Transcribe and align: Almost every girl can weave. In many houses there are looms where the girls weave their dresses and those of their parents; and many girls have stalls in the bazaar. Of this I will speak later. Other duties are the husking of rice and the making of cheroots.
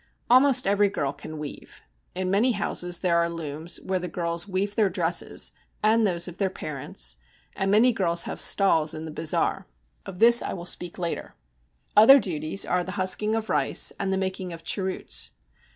Almost 0.31 0.65
every 0.65 0.89
girl 0.89 1.13
can 1.13 1.37
weave. 1.37 1.83
In 2.15 2.31
many 2.31 2.53
houses 2.53 3.01
there 3.01 3.17
are 3.19 3.29
looms 3.29 3.79
where 3.83 3.99
the 3.99 4.07
girls 4.07 4.47
weave 4.47 4.73
their 4.75 4.89
dresses 4.89 5.53
and 5.83 6.07
those 6.07 6.27
of 6.27 6.39
their 6.39 6.49
parents; 6.49 7.17
and 7.55 7.69
many 7.69 7.91
girls 7.93 8.23
have 8.23 8.41
stalls 8.41 8.95
in 8.95 9.05
the 9.05 9.11
bazaar. 9.11 9.67
Of 10.03 10.17
this 10.17 10.41
I 10.41 10.53
will 10.53 10.65
speak 10.65 10.97
later. 10.97 11.35
Other 11.95 12.17
duties 12.17 12.65
are 12.65 12.83
the 12.83 12.93
husking 12.93 13.35
of 13.35 13.47
rice 13.47 13.93
and 13.99 14.11
the 14.11 14.17
making 14.17 14.51
of 14.51 14.63
cheroots. 14.63 15.33